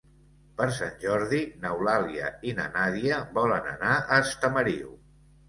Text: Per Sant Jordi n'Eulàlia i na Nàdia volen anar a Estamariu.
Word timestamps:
Per 0.59 0.65
Sant 0.77 0.95
Jordi 1.03 1.41
n'Eulàlia 1.65 2.31
i 2.49 2.55
na 2.61 2.67
Nàdia 2.79 3.21
volen 3.37 3.71
anar 3.75 3.93
a 4.01 4.21
Estamariu. 4.27 4.91